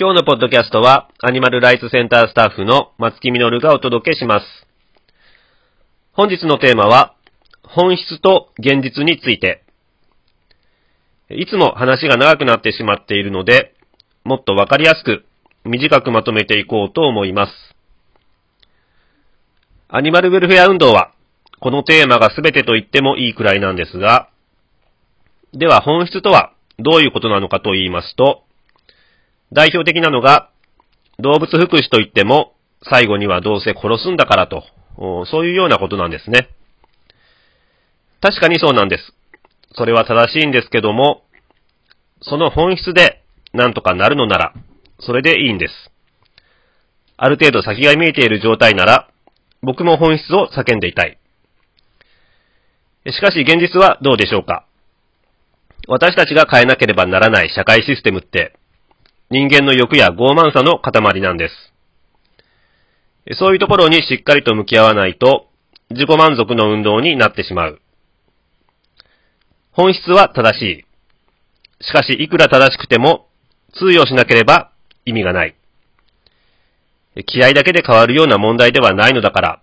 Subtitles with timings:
[0.00, 4.46] 今日のポッドキャストは、アニマルライツセンタースタッフの松木みのるがお届けします。
[6.12, 7.16] 本日のテーマは、
[7.64, 9.64] 本質と現実について。
[11.30, 13.74] いつも話が長くなってしまっているので、
[14.22, 15.24] もっとわかりやすく、
[15.64, 17.52] 短くまとめていこうと思います。
[19.88, 21.10] アニマルウェルフェア運動は、
[21.58, 24.28] このテーマが全てと言ってもいいくらいなんですが、
[25.52, 28.44] では本質とはどういうことなのかと言いますと、
[29.52, 30.50] 代表的なのが、
[31.18, 34.64] 動物福祉といっても、最後にはどうせ殺すんだからと、
[35.26, 36.50] そういうようなことなんですね。
[38.20, 39.14] 確かにそうなんです。
[39.74, 41.22] それは正しいんですけども、
[42.20, 43.22] その本質で
[43.52, 44.54] 何とかなるのなら、
[45.00, 45.74] それでいいんです。
[47.16, 49.08] ある程度先が見えている状態なら、
[49.62, 51.18] 僕も本質を叫んでいたい。
[53.06, 54.66] しかし現実はどうでしょうか
[55.86, 58.57] 私たちが変えなければならない社会システムって、
[59.30, 61.54] 人間の欲や傲慢さの塊なんです。
[63.38, 65.48] そういうところにしっかりと向き合わないと、
[65.90, 67.80] 自己満足の運動になってしまう。
[69.72, 70.84] 本質は正しい。
[71.84, 73.28] しかし、いくら正しくても、
[73.74, 74.72] 通用しなければ
[75.04, 75.54] 意味がない。
[77.26, 79.62] 気合だけで変わるような問題ではないのだから、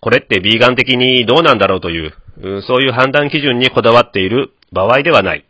[0.00, 2.12] これってビーガン的にどうなんだろうという、
[2.62, 5.44] そういう判断基準にこだわっている場合ではない。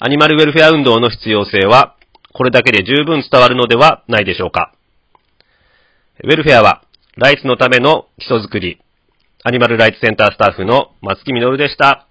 [0.00, 1.96] アニマルウェルフェア運動の必要性は、
[2.32, 4.72] これだけで十分伝わるのではないでしょうか。
[6.22, 6.82] ウェルフェアは、
[7.16, 8.80] ライツのための基礎づくり、
[9.42, 12.07] アニマルライツセンタースタッフの松木みのるでした。